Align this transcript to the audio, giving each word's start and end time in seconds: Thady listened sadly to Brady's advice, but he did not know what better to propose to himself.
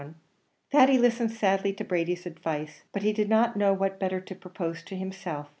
Thady 0.71 0.97
listened 0.97 1.29
sadly 1.31 1.73
to 1.73 1.83
Brady's 1.83 2.25
advice, 2.25 2.81
but 2.91 3.03
he 3.03 3.13
did 3.13 3.29
not 3.29 3.55
know 3.55 3.71
what 3.71 3.99
better 3.99 4.19
to 4.19 4.33
propose 4.33 4.81
to 4.85 4.95
himself. 4.95 5.49